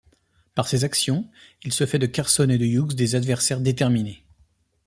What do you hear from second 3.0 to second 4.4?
adversaires déterminés.